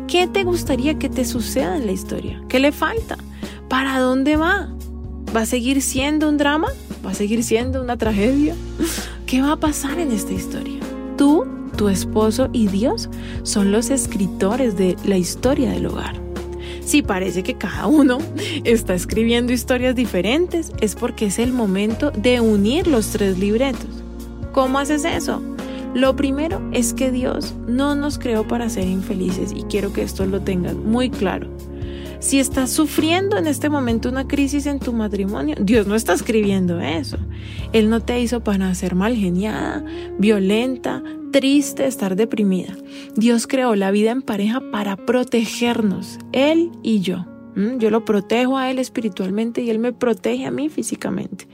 qué 0.07 0.27
te 0.27 0.43
gustaría 0.43 0.99
que 0.99 1.09
te 1.09 1.25
suceda 1.25 1.77
en 1.77 1.85
la 1.85 1.91
historia, 1.91 2.43
qué 2.49 2.59
le 2.59 2.71
falta, 2.71 3.17
para 3.67 3.99
dónde 3.99 4.35
va. 4.35 4.69
¿Va 5.35 5.41
a 5.41 5.45
seguir 5.45 5.81
siendo 5.81 6.27
un 6.27 6.37
drama? 6.37 6.67
¿Va 7.05 7.11
a 7.11 7.13
seguir 7.13 7.43
siendo 7.43 7.81
una 7.81 7.97
tragedia? 7.97 8.53
¿Qué 9.25 9.41
va 9.41 9.53
a 9.53 9.57
pasar 9.57 9.97
en 9.97 10.11
esta 10.11 10.33
historia? 10.33 10.79
Tú, 11.17 11.45
tu 11.77 11.87
esposo 11.87 12.49
y 12.51 12.67
Dios 12.67 13.09
son 13.43 13.71
los 13.71 13.89
escritores 13.89 14.75
de 14.75 14.97
la 15.05 15.17
historia 15.17 15.71
del 15.71 15.85
hogar. 15.85 16.30
Si 16.83 17.01
parece 17.01 17.43
que 17.43 17.55
cada 17.55 17.87
uno 17.87 18.17
está 18.63 18.93
escribiendo 18.93 19.53
historias 19.53 19.95
diferentes, 19.95 20.71
es 20.81 20.95
porque 20.95 21.27
es 21.27 21.39
el 21.39 21.53
momento 21.53 22.11
de 22.11 22.41
unir 22.41 22.87
los 22.87 23.11
tres 23.11 23.37
libretos. 23.37 24.03
¿Cómo 24.51 24.79
haces 24.79 25.05
eso? 25.05 25.41
Lo 25.93 26.15
primero 26.15 26.61
es 26.71 26.93
que 26.93 27.11
Dios 27.11 27.53
no 27.67 27.95
nos 27.95 28.17
creó 28.17 28.47
para 28.47 28.69
ser 28.69 28.87
infelices 28.87 29.51
y 29.55 29.63
quiero 29.63 29.91
que 29.91 30.03
esto 30.03 30.25
lo 30.25 30.41
tengan 30.41 30.85
muy 30.85 31.09
claro. 31.09 31.47
Si 32.21 32.39
estás 32.39 32.69
sufriendo 32.69 33.35
en 33.35 33.47
este 33.47 33.67
momento 33.67 34.07
una 34.07 34.27
crisis 34.27 34.67
en 34.67 34.79
tu 34.79 34.93
matrimonio, 34.93 35.55
Dios 35.59 35.87
no 35.87 35.95
está 35.95 36.13
escribiendo 36.13 36.79
eso. 36.79 37.17
Él 37.73 37.89
no 37.89 37.99
te 37.99 38.21
hizo 38.21 38.43
para 38.43 38.73
ser 38.75 38.93
mal 38.93 39.15
geniada, 39.15 39.83
violenta, 40.19 41.01
triste, 41.31 41.87
estar 41.87 42.15
deprimida. 42.15 42.77
Dios 43.15 43.47
creó 43.47 43.75
la 43.75 43.89
vida 43.89 44.11
en 44.11 44.21
pareja 44.21 44.61
para 44.71 44.97
protegernos, 44.97 46.19
Él 46.31 46.71
y 46.83 46.99
yo. 46.99 47.25
Yo 47.55 47.89
lo 47.89 48.05
protejo 48.05 48.55
a 48.55 48.69
Él 48.69 48.77
espiritualmente 48.77 49.63
y 49.63 49.71
Él 49.71 49.79
me 49.79 49.91
protege 49.91 50.45
a 50.45 50.51
mí 50.51 50.69
físicamente. 50.69 51.47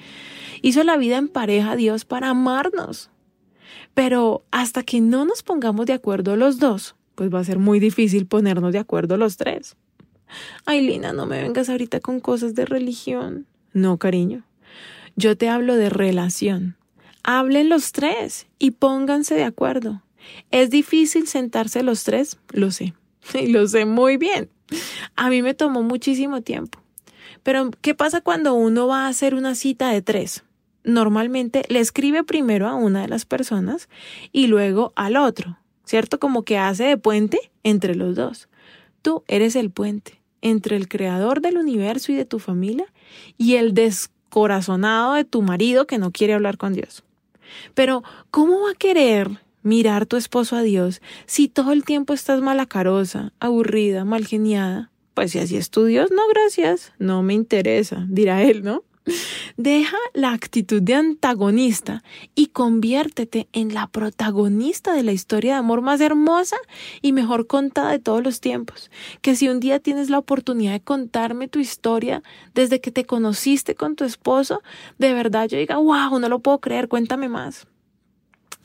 Hizo 0.61 0.83
la 0.83 0.97
vida 0.97 1.17
en 1.17 1.29
pareja 1.29 1.77
Dios 1.77 2.03
para 2.03 2.29
amarnos. 2.31 3.09
Pero 3.93 4.43
hasta 4.51 4.83
que 4.83 4.99
no 4.99 5.23
nos 5.23 5.43
pongamos 5.43 5.85
de 5.85 5.93
acuerdo 5.93 6.35
los 6.35 6.59
dos, 6.59 6.97
pues 7.15 7.33
va 7.33 7.39
a 7.39 7.45
ser 7.45 7.57
muy 7.57 7.79
difícil 7.79 8.27
ponernos 8.27 8.73
de 8.73 8.79
acuerdo 8.79 9.15
los 9.15 9.37
tres. 9.37 9.77
Ay, 10.65 10.81
Lina, 10.81 11.13
no 11.13 11.25
me 11.25 11.41
vengas 11.41 11.69
ahorita 11.69 11.99
con 11.99 12.19
cosas 12.19 12.55
de 12.55 12.65
religión. 12.65 13.45
No, 13.73 13.97
cariño. 13.97 14.43
Yo 15.15 15.37
te 15.37 15.49
hablo 15.49 15.75
de 15.75 15.89
relación. 15.89 16.77
Hablen 17.23 17.69
los 17.69 17.91
tres 17.91 18.47
y 18.59 18.71
pónganse 18.71 19.35
de 19.35 19.43
acuerdo. 19.43 20.03
¿Es 20.51 20.69
difícil 20.69 21.27
sentarse 21.27 21.83
los 21.83 22.03
tres? 22.03 22.37
Lo 22.51 22.71
sé. 22.71 22.93
Y 23.33 23.47
lo 23.47 23.67
sé 23.67 23.85
muy 23.85 24.17
bien. 24.17 24.49
A 25.15 25.29
mí 25.29 25.41
me 25.41 25.53
tomó 25.53 25.83
muchísimo 25.83 26.41
tiempo. 26.41 26.79
Pero, 27.43 27.71
¿qué 27.81 27.93
pasa 27.93 28.21
cuando 28.21 28.53
uno 28.53 28.87
va 28.87 29.05
a 29.05 29.09
hacer 29.09 29.33
una 29.35 29.55
cita 29.55 29.89
de 29.89 30.01
tres? 30.01 30.43
Normalmente 30.83 31.63
le 31.67 31.79
escribe 31.79 32.23
primero 32.23 32.67
a 32.67 32.75
una 32.75 33.01
de 33.01 33.07
las 33.07 33.25
personas 33.25 33.89
y 34.31 34.47
luego 34.47 34.93
al 34.95 35.17
otro, 35.17 35.57
¿cierto? 35.83 36.19
Como 36.19 36.43
que 36.43 36.57
hace 36.57 36.85
de 36.85 36.97
puente 36.97 37.51
entre 37.63 37.95
los 37.95 38.15
dos. 38.15 38.47
Tú 39.01 39.23
eres 39.27 39.55
el 39.55 39.69
puente. 39.71 40.19
entre 40.41 40.75
el 40.75 40.87
creador 40.87 41.41
del 41.41 41.57
universo 41.57 42.11
y 42.11 42.15
de 42.15 42.23
tu 42.25 42.37
familia 42.39 42.85
y 43.37 43.55
el 43.55 43.73
descorazonado 43.73 45.13
de 45.13 45.25
tu 45.25 45.41
marido 45.41 45.87
que 45.87 45.97
no 45.97 46.11
quiere 46.11 46.33
hablar 46.33 46.57
con 46.57 46.73
Dios. 46.73 47.03
Pero, 47.73 48.03
¿cómo 48.29 48.61
va 48.61 48.71
a 48.71 48.75
querer 48.75 49.29
mirar 49.63 50.05
tu 50.05 50.15
esposo 50.15 50.55
a 50.55 50.61
Dios 50.61 51.01
si 51.25 51.47
todo 51.47 51.71
el 51.71 51.83
tiempo 51.83 52.13
estás 52.13 52.41
malacarosa, 52.41 53.33
aburrida, 53.39 54.05
malgeniada? 54.05 54.91
Pues 55.15 55.31
si 55.31 55.39
así 55.39 55.57
es 55.57 55.71
tu 55.71 55.85
Dios, 55.85 56.11
no 56.11 56.21
gracias, 56.29 56.93
no 56.99 57.23
me 57.23 57.33
interesa, 57.33 58.05
dirá 58.07 58.43
él, 58.43 58.63
¿no? 58.63 58.83
Deja 59.57 59.97
la 60.13 60.33
actitud 60.33 60.81
de 60.81 60.95
antagonista 60.95 62.03
y 62.35 62.47
conviértete 62.47 63.47
en 63.53 63.73
la 63.73 63.87
protagonista 63.87 64.93
de 64.93 65.03
la 65.03 65.13
historia 65.13 65.53
de 65.53 65.59
amor 65.59 65.81
más 65.81 66.01
hermosa 66.01 66.57
y 67.01 67.13
mejor 67.13 67.47
contada 67.47 67.91
de 67.91 67.99
todos 67.99 68.23
los 68.23 68.39
tiempos. 68.39 68.91
Que 69.21 69.35
si 69.35 69.49
un 69.49 69.59
día 69.59 69.79
tienes 69.79 70.09
la 70.09 70.19
oportunidad 70.19 70.73
de 70.73 70.81
contarme 70.81 71.47
tu 71.47 71.59
historia 71.59 72.23
desde 72.53 72.81
que 72.81 72.91
te 72.91 73.05
conociste 73.05 73.75
con 73.75 73.95
tu 73.95 74.03
esposo, 74.03 74.61
de 74.97 75.13
verdad 75.13 75.47
yo 75.47 75.57
diga, 75.57 75.77
wow, 75.77 76.19
no 76.19 76.29
lo 76.29 76.39
puedo 76.39 76.59
creer, 76.59 76.87
cuéntame 76.87 77.29
más. 77.29 77.67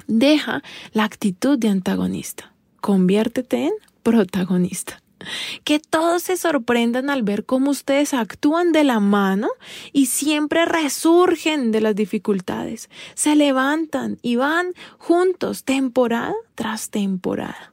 Deja 0.07 0.63
la 0.93 1.05
actitud 1.05 1.59
de 1.59 1.69
antagonista. 1.69 2.53
Conviértete 2.81 3.67
en 3.67 3.73
protagonista. 4.03 5.02
Que 5.65 5.79
todos 5.79 6.23
se 6.23 6.37
sorprendan 6.37 7.11
al 7.11 7.23
ver 7.23 7.45
cómo 7.45 7.71
ustedes 7.71 8.15
actúan 8.15 8.73
de 8.73 8.85
la 8.85 9.01
mano 9.01 9.49
y 9.93 10.07
siempre 10.07 10.65
resurgen 10.65 11.73
de 11.73 11.81
las 11.81 11.95
dificultades. 11.95 12.91
Se 13.15 13.37
levantan 13.37 14.19
y 14.23 14.37
van 14.37 14.75
juntos 14.99 15.65
temporada 15.65 16.35
tras 16.55 16.91
temporada. 16.91 17.73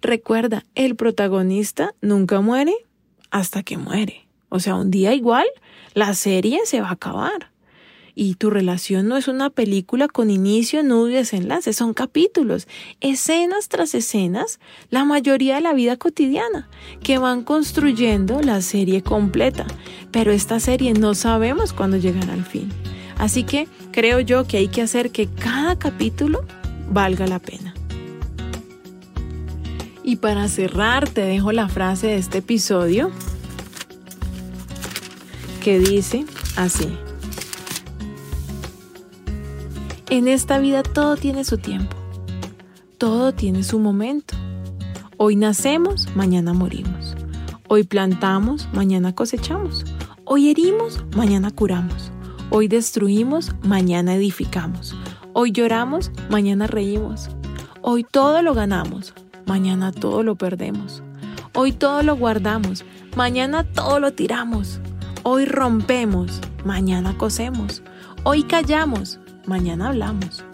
Recuerda, 0.00 0.64
el 0.74 0.96
protagonista 0.96 1.94
nunca 2.00 2.40
muere 2.40 2.74
hasta 3.30 3.62
que 3.62 3.76
muere. 3.76 4.28
O 4.48 4.60
sea, 4.60 4.76
un 4.76 4.90
día 4.90 5.14
igual, 5.14 5.46
la 5.94 6.14
serie 6.14 6.60
se 6.64 6.80
va 6.80 6.88
a 6.88 6.92
acabar. 6.92 7.50
Y 8.16 8.36
tu 8.36 8.50
relación 8.50 9.08
no 9.08 9.16
es 9.16 9.26
una 9.26 9.50
película 9.50 10.06
con 10.06 10.30
inicio, 10.30 10.82
nudo 10.84 11.08
y 11.08 11.14
desenlace, 11.14 11.72
son 11.72 11.94
capítulos, 11.94 12.68
escenas 13.00 13.68
tras 13.68 13.94
escenas, 13.94 14.60
la 14.90 15.04
mayoría 15.04 15.56
de 15.56 15.60
la 15.60 15.72
vida 15.72 15.96
cotidiana, 15.96 16.68
que 17.02 17.18
van 17.18 17.42
construyendo 17.42 18.40
la 18.40 18.62
serie 18.62 19.02
completa. 19.02 19.66
Pero 20.12 20.30
esta 20.30 20.60
serie 20.60 20.94
no 20.94 21.14
sabemos 21.14 21.72
cuándo 21.72 21.96
llegará 21.96 22.34
al 22.34 22.44
fin. 22.44 22.70
Así 23.18 23.42
que 23.42 23.68
creo 23.90 24.20
yo 24.20 24.46
que 24.46 24.58
hay 24.58 24.68
que 24.68 24.82
hacer 24.82 25.10
que 25.10 25.26
cada 25.26 25.76
capítulo 25.76 26.44
valga 26.90 27.26
la 27.26 27.40
pena. 27.40 27.74
Y 30.04 30.16
para 30.16 30.48
cerrar 30.48 31.08
te 31.08 31.22
dejo 31.22 31.50
la 31.50 31.68
frase 31.68 32.08
de 32.08 32.16
este 32.16 32.38
episodio 32.38 33.10
que 35.62 35.78
dice 35.78 36.26
así. 36.56 36.92
En 40.10 40.28
esta 40.28 40.58
vida 40.58 40.82
todo 40.82 41.16
tiene 41.16 41.44
su 41.44 41.56
tiempo, 41.56 41.96
todo 42.98 43.32
tiene 43.32 43.64
su 43.64 43.78
momento. 43.78 44.34
Hoy 45.16 45.34
nacemos, 45.34 46.14
mañana 46.14 46.52
morimos. 46.52 47.14
Hoy 47.68 47.84
plantamos, 47.84 48.68
mañana 48.74 49.14
cosechamos. 49.14 49.86
Hoy 50.24 50.50
herimos, 50.50 51.02
mañana 51.16 51.50
curamos. 51.50 52.12
Hoy 52.50 52.68
destruimos, 52.68 53.52
mañana 53.62 54.14
edificamos. 54.14 54.94
Hoy 55.32 55.52
lloramos, 55.52 56.12
mañana 56.28 56.66
reímos. 56.66 57.30
Hoy 57.80 58.04
todo 58.04 58.42
lo 58.42 58.52
ganamos, 58.52 59.14
mañana 59.46 59.90
todo 59.90 60.22
lo 60.22 60.36
perdemos. 60.36 61.02
Hoy 61.54 61.72
todo 61.72 62.02
lo 62.02 62.14
guardamos, 62.16 62.84
mañana 63.16 63.64
todo 63.64 64.00
lo 64.00 64.12
tiramos. 64.12 64.80
Hoy 65.22 65.46
rompemos, 65.46 66.42
mañana 66.62 67.16
cosemos. 67.16 67.82
Hoy 68.22 68.42
callamos, 68.42 69.18
mañana 69.46 69.88
hablamos. 69.88 70.44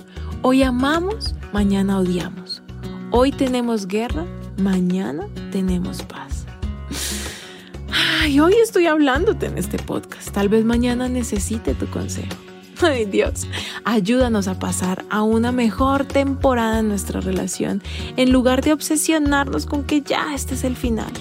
Hoy 0.43 0.63
amamos, 0.63 1.35
mañana 1.53 1.99
odiamos. 1.99 2.63
Hoy 3.11 3.33
tenemos 3.33 3.87
guerra, 3.87 4.25
mañana 4.59 5.27
tenemos 5.51 6.03
paz. 6.03 6.47
Ay, 8.21 8.39
hoy 8.41 8.55
estoy 8.63 8.87
hablándote 8.87 9.47
en 9.47 9.59
este 9.59 9.79
podcast. 9.79 10.31
Tal 10.31 10.49
vez 10.49 10.65
mañana 10.65 11.09
necesite 11.09 11.75
tu 11.75 11.87
consejo. 11.87 12.37
Ay 12.83 13.05
Dios, 13.05 13.47
ayúdanos 13.85 14.49
a 14.49 14.59
pasar 14.59 15.05
a 15.11 15.23
una 15.23 15.53
mejor 15.53 16.05
temporada 16.05 16.79
en 16.79 16.89
nuestra 16.89 17.21
relación 17.21 17.83
en 18.17 18.33
lugar 18.33 18.63
de 18.63 18.73
obsesionarnos 18.73 19.67
con 19.67 19.85
que 19.85 20.01
ya 20.01 20.35
este 20.35 20.55
es 20.55 20.65
el 20.65 20.77
final. 20.77 21.13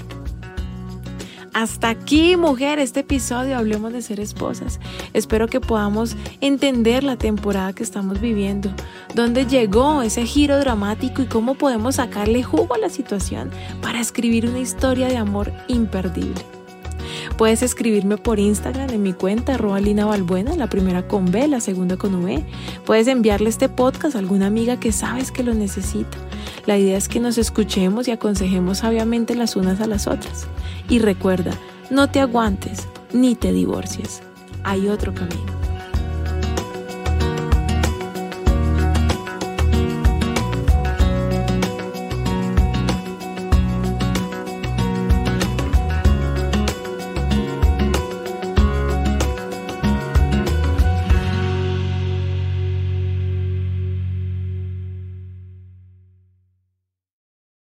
Hasta 1.59 1.89
aquí, 1.89 2.37
mujer, 2.37 2.79
este 2.79 3.01
episodio 3.01 3.57
Hablemos 3.57 3.91
de 3.91 4.01
ser 4.01 4.21
esposas. 4.21 4.79
Espero 5.11 5.49
que 5.49 5.59
podamos 5.59 6.15
entender 6.39 7.03
la 7.03 7.17
temporada 7.17 7.73
que 7.73 7.83
estamos 7.83 8.21
viviendo, 8.21 8.71
dónde 9.13 9.45
llegó 9.45 10.01
ese 10.01 10.25
giro 10.25 10.57
dramático 10.57 11.21
y 11.21 11.25
cómo 11.25 11.55
podemos 11.55 11.95
sacarle 11.95 12.43
jugo 12.43 12.75
a 12.75 12.77
la 12.77 12.89
situación 12.89 13.51
para 13.81 13.99
escribir 13.99 14.47
una 14.47 14.59
historia 14.59 15.09
de 15.09 15.17
amor 15.17 15.51
imperdible. 15.67 16.41
Puedes 17.37 17.61
escribirme 17.61 18.15
por 18.15 18.39
Instagram 18.39 18.91
en 18.91 19.03
mi 19.03 19.11
cuenta 19.11 19.55
arroba 19.55 19.81
la 19.81 20.67
primera 20.67 21.09
con 21.09 21.29
B, 21.29 21.45
la 21.49 21.59
segunda 21.59 21.97
con 21.97 22.15
V. 22.23 22.41
Puedes 22.85 23.07
enviarle 23.07 23.49
este 23.49 23.67
podcast 23.67 24.15
a 24.15 24.19
alguna 24.19 24.47
amiga 24.47 24.79
que 24.79 24.93
sabes 24.93 25.29
que 25.29 25.43
lo 25.43 25.53
necesita. 25.53 26.17
La 26.65 26.77
idea 26.77 26.97
es 26.97 27.09
que 27.09 27.19
nos 27.19 27.37
escuchemos 27.37 28.07
y 28.07 28.11
aconsejemos 28.11 28.77
sabiamente 28.77 29.35
las 29.35 29.57
unas 29.57 29.81
a 29.81 29.87
las 29.87 30.07
otras. 30.07 30.47
Y 30.89 30.99
recuerda, 30.99 31.51
no 31.91 32.09
te 32.09 32.19
aguantes 32.19 32.87
ni 33.13 33.35
te 33.35 33.53
divorcies. 33.53 34.21
Hay 34.63 34.89
otro 34.89 35.13
camino. 35.13 35.58